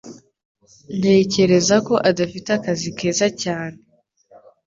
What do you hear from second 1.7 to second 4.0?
ko adafite akazi keza cyane.